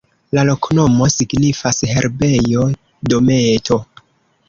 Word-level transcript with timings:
La 0.37 0.43
loknomo 0.49 1.09
signifas: 1.17 1.83
herbejo-dometo. 1.93 3.83